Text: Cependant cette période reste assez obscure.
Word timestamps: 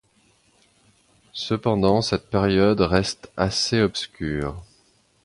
Cependant 1.31 2.01
cette 2.01 2.31
période 2.31 2.81
reste 2.81 3.31
assez 3.37 3.81
obscure. 3.83 4.63